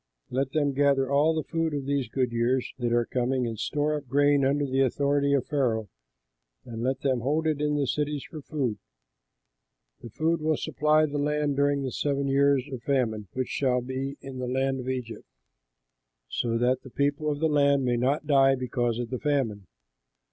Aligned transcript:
Let 0.31 0.53
them 0.53 0.73
gather 0.73 1.11
all 1.11 1.35
the 1.35 1.43
food 1.43 1.75
of 1.75 1.85
these 1.85 2.07
good 2.09 2.31
years 2.31 2.73
that 2.79 2.91
are 2.91 3.05
coming 3.05 3.45
and 3.45 3.59
store 3.59 3.93
up 3.95 4.07
grain 4.07 4.43
under 4.43 4.65
the 4.65 4.81
authority 4.81 5.31
of 5.33 5.45
Pharaoh, 5.45 5.89
and 6.65 6.81
let 6.81 7.01
them 7.01 7.19
hold 7.19 7.45
it 7.45 7.61
in 7.61 7.75
the 7.75 7.85
cities 7.85 8.23
for 8.23 8.41
food. 8.41 8.79
The 10.01 10.09
food 10.09 10.41
will 10.41 10.57
supply 10.57 11.05
the 11.05 11.19
land 11.19 11.55
during 11.55 11.83
the 11.83 11.91
seven 11.91 12.25
years 12.27 12.67
of 12.73 12.81
famine 12.81 13.27
which 13.33 13.49
shall 13.49 13.81
be 13.81 14.17
in 14.21 14.39
the 14.39 14.47
land 14.47 14.79
of 14.79 14.89
Egypt, 14.89 15.27
so 16.27 16.57
that 16.57 16.81
the 16.81 16.89
people 16.89 17.29
of 17.29 17.39
the 17.39 17.47
land 17.47 17.85
may 17.85 17.95
not 17.95 18.25
die 18.25 18.55
because 18.55 18.97
of 18.97 19.11
the 19.11 19.19
famine." 19.19 19.67